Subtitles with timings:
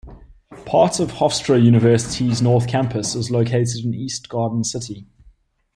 [0.65, 5.05] Part of Hofstra University's north campus is located in East Garden City.